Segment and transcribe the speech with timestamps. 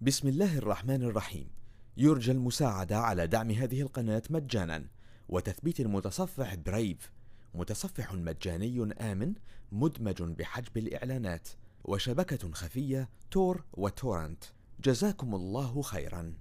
[0.00, 1.48] بسم الله الرحمن الرحيم.
[1.96, 4.84] يرجى المساعدة على دعم هذه القناة مجانا.
[5.28, 7.12] وتثبيت المتصفح برايف
[7.54, 9.34] متصفح مجاني آمن
[9.72, 11.48] مدمج بحجب الإعلانات.
[11.84, 14.44] وشبكة خفية تور وتورنت.
[14.84, 16.34] جزاكم الله خيرا.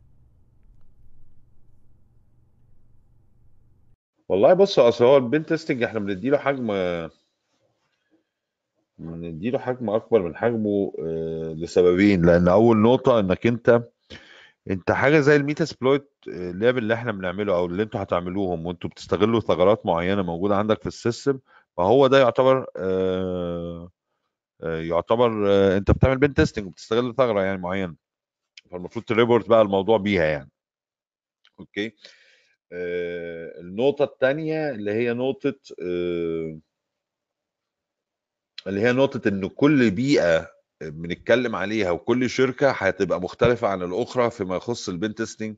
[4.30, 6.68] والله بص اصل هو ال pen testing إحنا بنديله حجم
[8.98, 12.26] بنديله حجم اكبر من حجمه آه، لسببين.
[12.26, 13.84] لأن اول نقطة انك انت
[14.70, 19.40] انت حاجة زي ال Metasploit اللعب اللي إحنا بنعمله أو اللي أنتوا هتعملوهم وانتوا بتستغلوا
[19.40, 21.40] ثغرات معينة موجودة عندك في ال system
[21.78, 23.90] فهو ده يعتبر آه،
[24.64, 27.96] آه، يعتبر آه، انت بتعمل pen testing وبتستغل ثغرة يعني معينة.
[28.72, 30.52] فالمفروض ت report بقى الموضوع بيها يعني.
[31.60, 31.96] okay؟
[32.74, 36.58] آه، النقطة الثانية اللي هي نقطة آه،
[38.68, 40.52] اللي هي نقطة إن كل بيئة
[40.82, 45.56] بنتكلم عليها وكل شركة هتبقى مختلفة عن الأخرى فيما يخص ال pen testing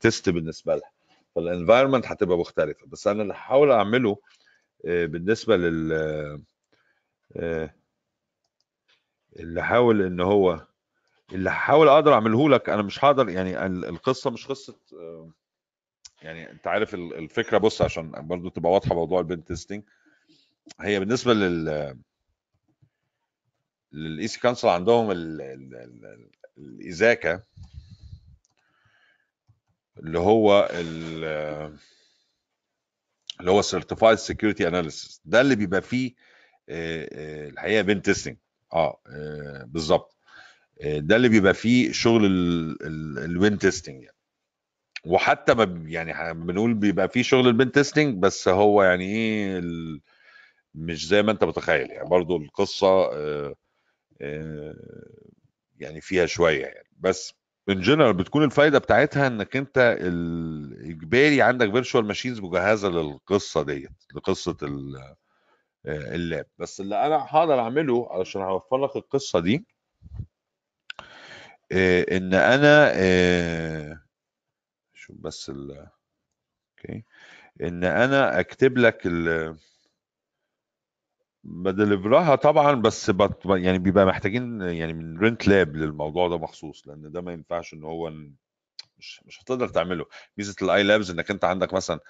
[0.00, 0.90] test بالنسبة لها.
[1.34, 2.86] فال environment هتبقى مختلفة.
[2.86, 4.16] بس أنا اللي هحاول أعمله
[4.86, 5.92] آه، بالنسبة لل
[7.36, 7.74] آه،
[9.36, 10.66] اللي حاول إن هو
[11.32, 15.30] اللي هحاول أقدر أعمله لك أنا مش هقدر يعني ال- القصة مش قصة آه،
[16.22, 19.82] يعني انت عارف ال- الفكرة بص عشان برضو تبقى واضحة موضوع ال pen testing
[20.80, 21.96] هي بالنسبة لل
[23.92, 27.42] لل EC-Council عندهم ال- ال- ال- ال ECSA
[29.98, 31.76] اللي هو ال-
[33.40, 36.14] اللي هو certified security analyst ده اللي بيبقى فيه
[36.68, 38.36] آه، آه، الحقيقة pen testing
[38.72, 40.16] آه آه، بالظبط.
[40.82, 42.26] آه، ده اللي بيبقى فيه شغل
[43.18, 44.15] ال pen testing يعني.
[45.06, 50.00] وحتى ما يعني بنقول بيبقى فيه شغل ال pen testing بس هو يعني إيه ال-
[50.74, 51.90] مش زي ما أنت متخيل.
[51.90, 53.54] يعني برضو القصة آه،
[54.20, 54.74] آه،
[55.78, 56.88] يعني فيها شوية يعني.
[57.00, 57.34] بس
[57.68, 64.56] in general بتكون الفايدة بتاعتها إنك أنت الإجباري عندك virtual machines مجهزة للقصة ديت لقصة
[65.86, 66.46] آه، ال lab.
[66.58, 69.66] بس اللي أنا هقدر أعمله علشان أوفر لك القصة دي
[71.72, 74.05] آه، إن أنا آه،
[75.06, 75.86] شوف بس ال
[76.78, 77.04] okay.
[77.62, 79.56] إن أنا أكتب لك ال
[81.44, 83.46] ب deliver ها طبعا بس بت...
[83.46, 87.84] يعني بيبقى محتاجين يعني ن rent lab للموضوع ده مخصوص لأن ده ما ينفعش إن
[87.84, 88.10] هو
[88.98, 90.06] مش مش هتقدر تعمله.
[90.38, 92.00] ميزة ال iLabs إنك أنت عندك مثلا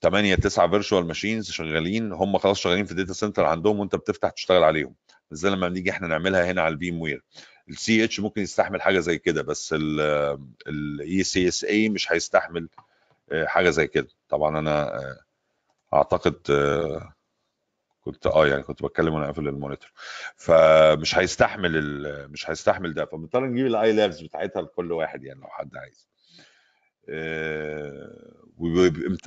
[0.00, 4.30] 8 9 virtual machines شغالين هم خلاص شغالين في ال data center عندهم وأنت بتفتح
[4.30, 4.94] تشتغل عليهم.
[5.30, 7.22] زي لما بنيجي إحنا نعملها هنا على ال VMware
[7.68, 9.74] ال CEH ممكن يستحمل حاجة زي كده بس
[10.68, 12.68] ال ECSA مش هيستحمل
[13.32, 14.08] آه، حاجة زي كده.
[14.28, 15.18] طبعا أنا آه،
[15.94, 17.12] أعتقد آه،
[18.00, 19.92] كنت آه يعني كنت بتكلم وأنا قافل ال monitor.
[20.36, 23.04] فمش هيستحمل مش هيستحمل ده.
[23.04, 26.08] فبنضطر نجيب ال iLabs بتاعتها لكل واحد يعني لو حد عايز.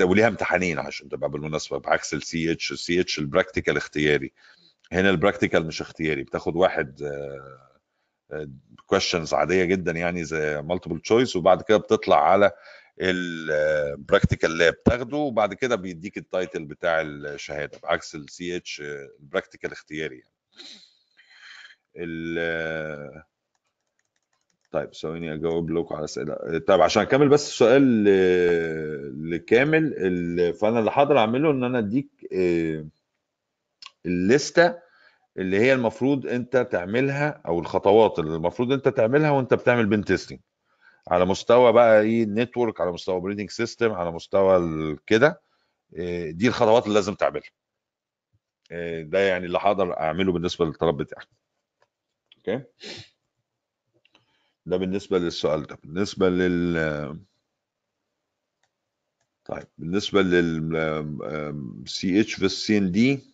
[0.02, 4.32] وليها امتحانين عشان تبقى بالمناسبة بعكس ال CEH ال CEH ال practical اختياري.
[4.92, 7.02] هنا ال practical مش اختياري بتاخد واحد
[8.86, 12.52] questions عادية جدا يعني زي multiple choice وبعد كده بتطلع على
[13.02, 18.82] ال practical lab تاخده وبعد كده بيديك ال title بتاع الشهادة بعكس ال CEH
[19.20, 20.34] ال practical اختياري يعني.
[21.98, 23.24] ال-
[24.72, 28.04] طيب ثواني أجاوب لكم على اسئله طيب عشان أكمل بس السؤال
[29.32, 29.94] لكامل
[30.62, 32.86] فأنا اللي هقدر أعمله إن أنا أديك آه،
[34.06, 34.76] الليستة
[35.38, 40.40] اللي هي المفروض انت تعملها أو الخطوات اللي المفروض انت تعملها وانت بتعمل pen testing.
[41.08, 45.42] على مستوى بقى إيه ال network على مستوى operating system على مستوى كده
[45.98, 47.50] آه، دي الخطوات اللي لازم تعملها.
[48.72, 51.28] آه، ده يعني اللي هقدر اعمله بالنسبة للطلب بتاعك
[52.38, 52.64] okay؟
[54.66, 55.78] ده بالنسبة للسؤال ده.
[55.84, 57.20] بالنسبة لل
[59.46, 63.29] طيب بالنسبة لل CEH في ال CND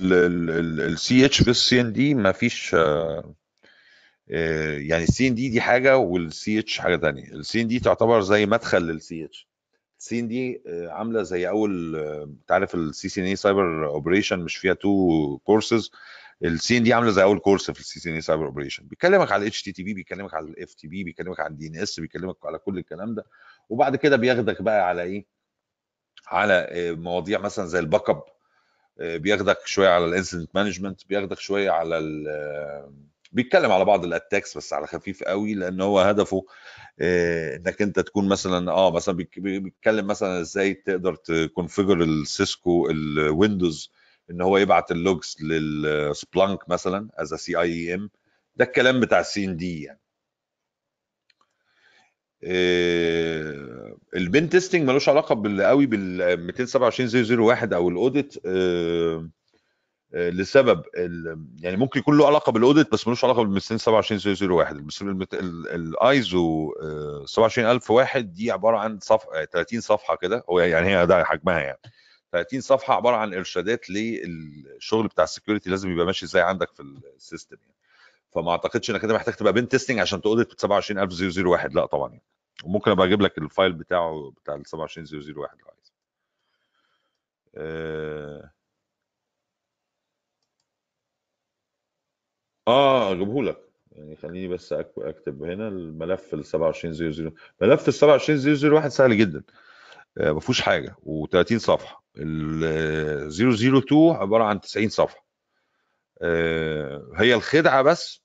[0.00, 2.76] ال CEH في ال CND ما فيش
[4.28, 7.32] يعني ال CND دي حاجة وال CEH حاجة تانية.
[7.32, 9.48] ال CND تعتبر زي مدخل لل CEH
[10.00, 15.38] ال CND عاملة زي أول آه، أنت عارف ال CCNA cyber operation مش فيها two
[15.44, 15.90] courses
[16.44, 19.94] ال CND عاملة زي أول course في ال CCNA cyber operation بيكلمك على ال HTTP
[19.94, 23.24] بيكلمك على ال FTP بيكلمك على ال DNS بيكلمك على كل الكلام ده.
[23.68, 25.26] وبعد كده بياخدك بقى على إيه؟
[26.28, 28.24] على آه، مواضيع مثلا زي ال backup
[29.00, 31.98] آه، بياخدك شوية على ال incident management بياخدك شوية على
[32.28, 32.92] آه،
[33.32, 36.44] بيتكلم على بعض ال attacks بس على خفيف قوي لأن هو هدفه
[37.00, 43.03] إنك أنت تكون مثلا آه مثلا بيتكلم مثلا إزاي تقدر ت configure ال Cisco ال
[43.03, 43.92] Windows
[44.30, 48.10] إن هو يبعت ال logs لل Splunk مثلا as SIEM
[48.56, 50.00] ده الكلام بتاع ال CND يعني.
[54.14, 59.28] ال pen testing ملوش علاقة قوي بال 227001 أو ال audit آه،
[60.14, 60.82] آه، لسبب
[61.60, 64.76] يعني ممكن يكون له علاقة بال audit بس ملوش علاقة بال 227001
[65.74, 66.74] الايزو
[67.26, 70.44] 27001 دي عبارة عن صفحه 30 صفحة كده.
[70.50, 71.78] هو يعني هي ده حجمها يعني.
[72.32, 76.82] 30 صفحة عبارة عن إرشادات للشغل بتاع ال security لازم يبقى ماشي إزاي عندك في
[77.16, 77.74] ال system يعني.
[78.34, 82.22] فما أعتقدش إنك أنت محتاج تبقى pen testing عشان ت audit 27001 لا طبعا يعني.
[82.64, 85.92] وممكن أبقى أجيب لك الفايل بتاعه بتاع ال 27001 لو عايز.
[87.56, 88.52] آه
[92.68, 93.58] آه أجيبه لك.
[93.92, 99.42] يعني خليني بس أكتب هنا الملف ال 27000 ملف ال 27001 سهل جدا.
[100.18, 100.96] آه، ما فيهوش حاجة.
[101.06, 102.04] و30 صفحة.
[102.18, 105.26] ال 002 عبارة عن 90 صفحة.
[106.22, 108.21] آه، هي الخدعة بس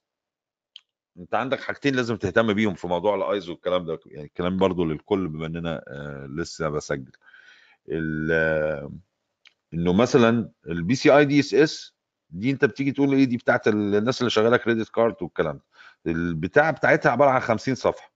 [1.20, 5.28] انت عندك حاجتين لازم تهتم بيهم في موضوع الايزو والكلام ده يعني الكلام برضو للكل
[5.28, 7.12] بما اننا آه، لسه بسجل.
[8.32, 8.92] آه،
[9.74, 14.58] انه مثلا ال PCI DSS دي انت بتيجي تقول إيه دي بتاعت الناس اللي شغالة
[14.58, 15.58] credit card والكلام
[16.06, 16.12] ده.
[16.12, 18.14] البتاع بتاعتها عبارة عن 50 صفحة.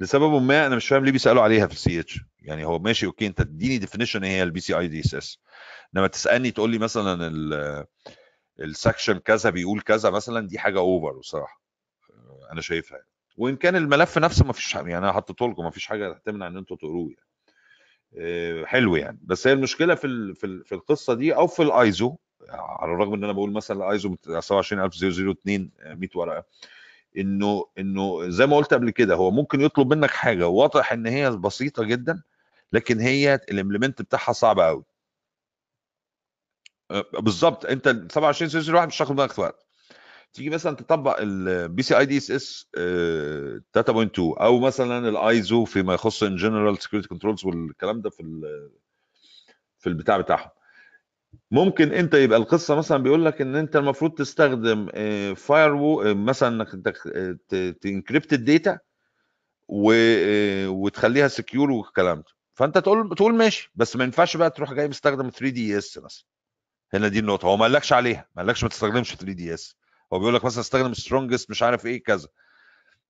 [0.00, 3.26] لسبب ما أنا مش فاهم ليه بيسألوا عليها في ال CEH يعني هو ماشي okay
[3.26, 5.38] أنت تديني definition إيه هي ال PCI DSS
[5.96, 7.84] إنما تسألني تقول لي مثلا ال-
[8.60, 11.61] ال section كذا بيقول كذا مثلا دي حاجة over بصراحة.
[12.52, 13.08] أنا شايفها يعني.
[13.36, 16.56] وإن كان الملف نفسه ما فيش يعني أنا حطيته لكم ما فيش حاجة تمنع إن
[16.56, 17.28] أنتوا تقروه يعني.
[18.16, 19.18] آه، حلو يعني.
[19.22, 22.16] بس هي المشكلة في في ال- في القصة دي أو في الآيزو
[22.50, 26.44] على الرغم إن أنا بقول مثلا الآيزو 27002 100 ورقة.
[27.18, 31.30] إنه إنه زي ما قلت قبل كده هو ممكن يطلب منك حاجة واضح إن هي
[31.30, 32.22] بسيطة جدا
[32.72, 34.84] لكن هي ال implement بتاعها صعب قوي
[36.90, 37.64] آه، بالظبط.
[37.66, 39.61] أنت 27001 مش هتاخد منك وقت.
[40.32, 47.08] تيجي مثلا تطبق ال PCI DSS 3.2 أو مثلا الايزو فيما يخص in general security
[47.08, 48.40] controls والكلام ده في
[49.78, 50.50] في البتاع بتاعهم.
[51.50, 54.86] ممكن أنت يبقى القصة مثلا بيقول لك إن أنت المفروض تستخدم
[55.34, 55.74] cipher
[56.14, 56.68] مثلا إنك
[57.82, 58.78] ت encrypt ال data
[59.68, 62.30] وتخليها secure والكلام ده.
[62.54, 66.24] فأنت تقول تقول ماشي بس ما ينفعش بقى تروح جاي مستخدم 3 DES مثلا.
[66.94, 67.46] هنا دي النقطة.
[67.46, 69.76] هو ما قالكش عليها ما قالكش ما تستخدمش 3 DES
[70.12, 72.28] هو بيقول لك مثلا استخدم strongest مش عارف إيه كذا.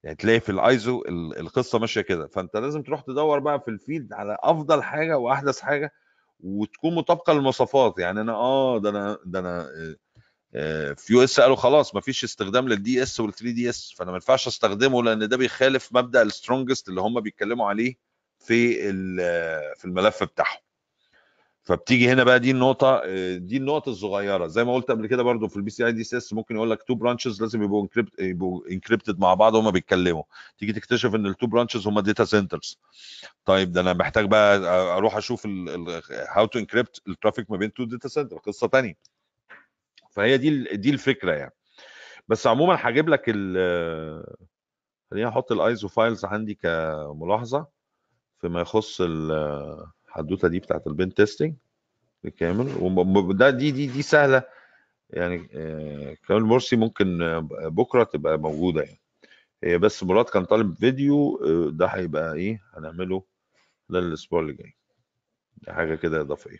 [0.05, 2.27] يعني تلاقي في الايزو ال- القصة ماشية كده.
[2.29, 5.93] فأنت لازم تروح تدور بقى في ال field على أفضل حاجة وأحدث حاجة
[6.41, 7.99] وتكون مطابقة للمواصفات.
[7.99, 9.97] يعني أنا آه ده أنا ده أنا آه،
[10.55, 14.17] آه، في US قالوا خلاص ما فيش استخدام لل DES وال 3 DES فأنا ما
[14.17, 17.95] ينفعش أستخدمه لأن ده بيخالف مبدأ ال strongest اللي هم بيتكلموا عليه
[18.39, 20.59] في ال- في الملف بتاعهم.
[21.65, 24.47] فبتيجي هنا بقى دي النقطة آه، دي النقط الصغيرة.
[24.47, 27.43] زي ما قلت قبل كده برضو في ال PCI DSS ممكن يقول لك two branches
[27.43, 30.23] لازم يبقوا encrypt يبقوا encrypted مع بعض وهم بيتكلموا.
[30.59, 32.79] تيجي تكتشف إن ال two branches هم data centers
[33.45, 34.57] طيب ده أنا محتاج بقى
[34.97, 35.47] أروح أشوف
[36.29, 38.95] how to encrypt ال traffic ما بين two data center قصة ثانية
[40.11, 41.53] فهي دي ال- دي الفكرة يعني.
[42.29, 44.25] بس عموما هجيب لك ال
[45.11, 47.67] خليني أحط ال ISO files عندي كملاحظة
[48.41, 49.01] فيما يخص
[50.13, 51.55] الحدوته دي بتاعت ال pen testing
[52.23, 52.77] بالكامل
[53.17, 54.43] وده دي دي دي سهله.
[55.11, 57.39] يعني آه، كمال مرسي ممكن آه،
[57.69, 59.01] بكره تبقى موجوده يعني.
[59.65, 63.23] هي بس مراد كان طالب فيديو آه، ده هيبقى إيه هنعمله
[63.91, 64.75] للاسبوع اللي جاي.
[65.69, 66.59] حاجة كده إضافية.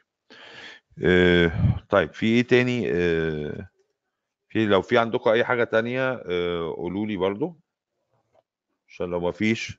[1.89, 2.87] طيب في إيه تاني؟
[4.49, 6.15] في لو في عندكم أي حاجة تانية
[6.77, 7.61] قولوا لي برضو.
[8.89, 9.79] عشان لو ما فيش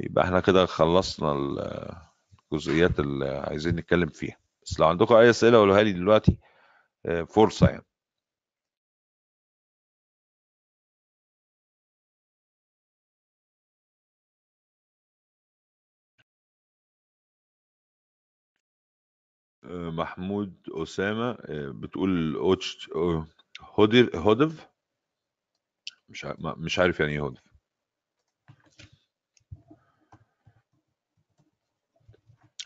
[0.00, 1.32] يبقى إحنا كده خلصنا
[2.52, 4.36] الجزئيات اللي عايزين نتكلم فيها.
[4.64, 6.38] بس لو عندكم أي أسئلة قولوها لي دلوقتي
[7.06, 7.84] آه، فرصة يعني.
[19.64, 22.36] آه، محمود أسامة آه، بتقول
[23.62, 24.68] هودر هودف
[26.08, 27.51] مش مش عارف يعني إيه هودف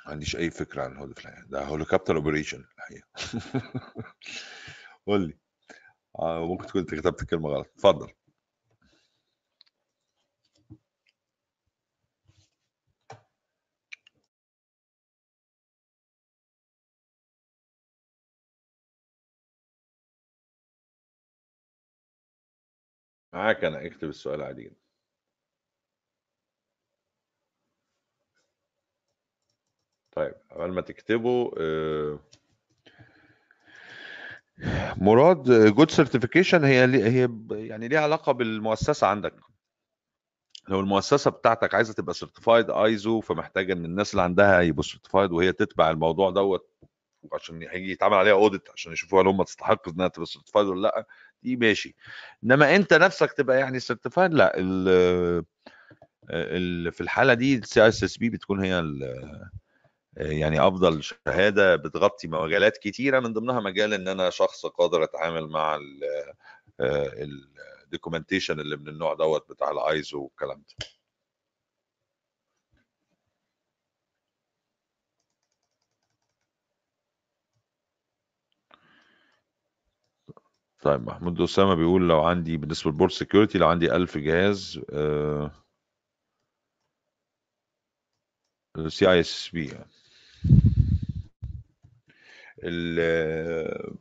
[0.07, 3.09] ما عنديش أي فكرة عن هودف الحقيقة ده هوليكوبتر اوبريشن الحقيقة.
[5.07, 5.39] قول لي.
[6.19, 7.67] آه، ممكن تكون كتبت الكلمة غلط.
[7.77, 8.13] اتفضل.
[23.33, 23.87] معاك أنا.
[23.87, 24.86] اكتب السؤال عادي جدا
[30.16, 32.18] طيب قبل ما تكتبه آه،
[34.96, 39.35] مراد good certification هي هي يعني ليها علاقة بالمؤسسة عندك.
[40.68, 45.52] لو المؤسسة بتاعتك عايزة تبقى certified ISO فمحتاجة إن الناس اللي عندها يبقوا certified وهي
[45.52, 46.70] تتبع الموضوع دوت
[47.32, 51.06] عشان هيجي يتعمل عليها audit عشان يشوفوا هل هم تستحق إنها تبقى certified ولا لأ
[51.42, 51.94] دي ماشي.
[52.44, 54.88] إنما أنت نفسك تبقى يعني certified لأ ال
[56.30, 58.82] ال في الحالة دي ال CISSP بتكون هي
[60.16, 65.78] يعني أفضل شهادة بتغطي مجالات كتيرة من ضمنها مجال إن أنا شخص قادر أتعامل مع
[66.81, 70.87] ال documentation اللي من النوع دوت بتاع الايزو والكلام ده.
[80.82, 84.80] طيب محمود أسامة بيقول لو عندي بالنسبة لل port security لو عندي 1000 جهاز
[88.88, 89.78] سي اي اس بي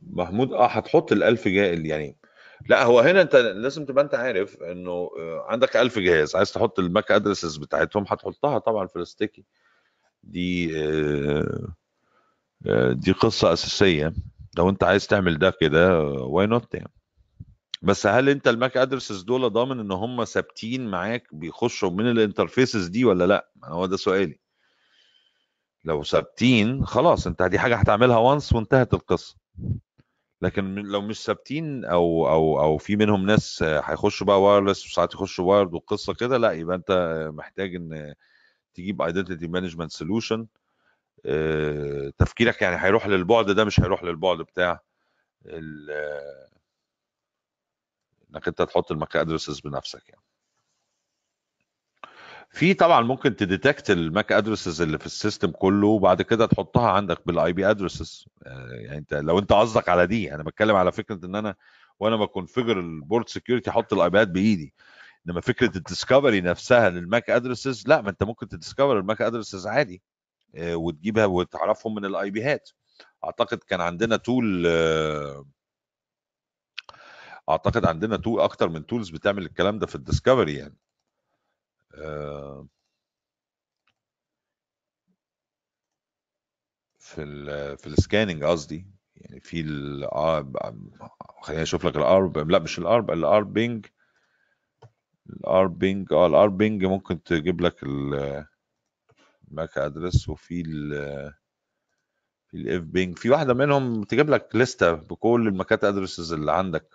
[0.02, 2.16] محمود آه هتحط ال 1000 جهاز يعني.
[2.68, 6.78] لا هو هنا أنت لازم تبقى أنت عارف إنه آه، عندك 1000 جهاز عايز تحط
[6.78, 9.44] ال MAC addresses بتاعتهم هتحطها طبعا في ال sticky.
[10.22, 11.68] دي آه،
[12.66, 14.12] آه، دي قصة أساسية.
[14.58, 16.92] لو أنت عايز تعمل ده كده why not يعني؟
[17.82, 22.17] بس هل أنت ال MAC addresses دول ضامن إن هم ثابتين معاك بيخشوا من ال
[22.17, 24.38] interfaces دي ولا لا؟ هو ده سؤالي.
[25.86, 29.36] لو ثابتين خلاص انت دي حاجة هتعملها once وانتهت القصة.
[30.42, 35.44] لكن لو مش ثابتين أو أو أو في منهم ناس هيخشوا بقى wireless وساعات يخشوا
[35.54, 36.90] wired وقصة كده لا يبقى انت
[37.34, 38.14] محتاج ان
[38.74, 40.46] تجيب identity management solution
[42.18, 44.80] تفكيرك يعني هيروح للبعد ده مش هيروح للبعد بتاع
[48.30, 50.22] انك انت تحط ال MAC addresses بنفسك يعني.
[52.50, 56.46] في طبعا ممكن ت detect ال MAC addresses اللي في ال system كله وبعد كده
[56.46, 60.92] تحطها عندك بال IP addresses يعني أنت لو أنت قصدك على دي أنا بتكلم على
[60.92, 61.54] فكرة إن أنا
[62.00, 64.74] وأنا ب configure ال port security أحط ال IP ات بإيدي.
[65.28, 69.04] إنما فكرة ال discovery نفسها لل MAC addresses لا ما أنت ممكن ت discover ال
[69.04, 70.02] MAC addresses عادي.
[70.54, 72.70] آه، وتجيبها وتعرفهم من ال IP هات
[73.24, 74.66] أعتقد كان عندنا tool
[77.48, 80.76] أعتقد عندنا tool أكتر من tools بتعمل الكلام ده في ال discovery يعني.
[80.76, 80.85] آه،
[86.98, 88.86] في ال في ال scanning قصدي
[89.16, 90.52] يعني في ال آه،
[91.42, 93.86] خليني أشوف لك ال ARP لا مش ال ARP ال ARP ping
[95.30, 98.46] ال ARP ping آه ال ARP ping ممكن تجيب لك ال-
[99.48, 100.92] ال MAC address وفي ال
[102.50, 103.18] في ال fping.
[103.18, 106.94] في واحدة منهم تجيب لك لستة بكل ال MAC ات addresses اللي عندك.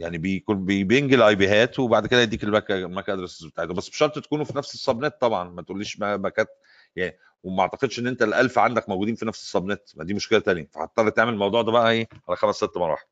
[0.00, 3.74] يعني بيكون بي ping ال IP وبعد كده يديك ال MAC ال MAC addresses بتاعته
[3.74, 6.48] بس بشرط تكونوا في نفس ال subnet طبعا ما تقوليش MAC ات
[6.96, 9.82] يعني وما أعتقدش إن أنت ال1000 عندك موجودين في نفس ال subnet.
[9.96, 10.68] ما دي مشكلة تانية.
[10.74, 13.06] فهتضطر تعمل الموضوع ده بقى إيه على خمس ست مراحل.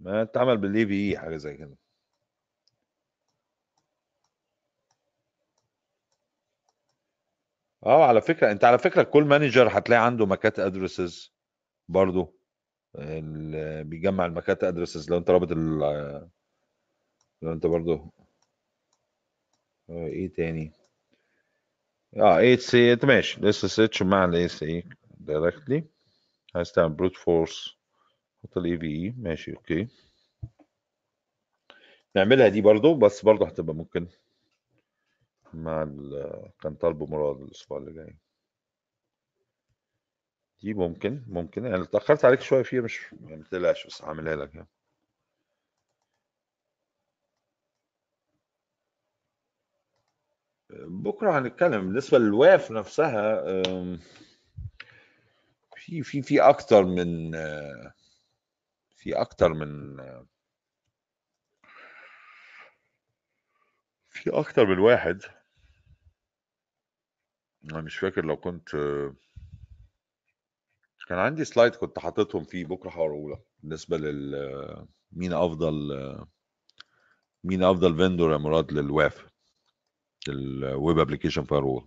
[0.00, 1.76] ما اتعمل بالاي في اي حاجة زي كده.
[7.86, 11.35] آه على فكرة أنت على فكرة كل مانجر هتلاقي عنده ماكات ادرسز
[11.88, 12.34] برضو
[13.82, 15.78] بيجمع الماكات ادرسز لو انت رابط ال
[17.42, 18.12] لو انت برضو
[19.90, 20.72] آه، إيه تاني؟
[22.16, 23.40] آه اي سي انت ماشي.
[23.40, 24.84] الاس اس اتش مع الاي سي
[25.20, 25.84] دايركتلي
[26.54, 27.76] عايز تعمل بروت فورس
[28.42, 29.88] حط الاي في اي ماشي أوكي.
[32.16, 34.06] نعملها دي برضو بس برضو هتبقى ممكن
[35.54, 38.16] مع ال- كان طالبه مراد الأسبوع اللي جاي.
[40.62, 41.64] دي ممكن ممكن.
[41.64, 44.68] يعني اتاخرت عليك شوية فيها مش يعني ما تقلقش بس هعملها لك يعني.
[50.88, 51.80] بكرة هنتكلم.
[51.86, 53.42] بالنسبة للواف نفسها
[55.76, 57.30] في في في أكتر من
[58.96, 59.96] في أكتر من
[64.10, 65.22] في أكتر من واحد.
[67.64, 68.68] أنا مش فاكر لو كنت
[71.06, 75.92] كان عندي سلايد كنت حاططهم فيه بكرة هوريه لك بالنسبة لل مين أفضل
[77.44, 79.26] مين أفضل vendor يا مراد لل WAF
[80.28, 81.86] ال web application firewall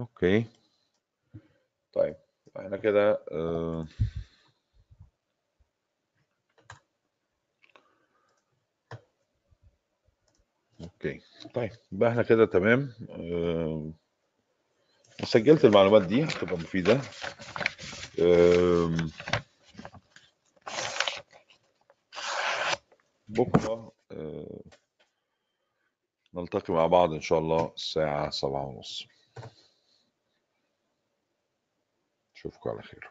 [0.00, 0.44] okay.
[1.92, 2.16] طيب
[2.58, 3.86] إحنا كده آه
[10.82, 11.20] okay.
[11.54, 12.92] طيب يبقى إحنا كده تمام.
[13.10, 13.92] آه،
[15.24, 17.00] سجلت المعلومات دي هتبقى مفيدة.
[18.20, 19.10] آم،
[23.28, 24.60] بكرة آه،
[26.34, 29.06] نلتقي مع بعض إن شاء الله الساعة سبعة ونص.
[32.36, 33.10] أشوفكم على خير.